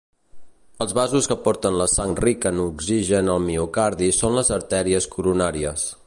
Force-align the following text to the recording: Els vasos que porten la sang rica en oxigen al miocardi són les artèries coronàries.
Els 0.85 0.93
vasos 0.99 1.27
que 1.31 1.35
porten 1.47 1.77
la 1.81 1.87
sang 1.91 2.13
rica 2.25 2.51
en 2.57 2.61
oxigen 2.63 3.29
al 3.33 3.43
miocardi 3.49 4.11
són 4.21 4.39
les 4.39 4.53
artèries 4.57 5.09
coronàries. 5.17 5.85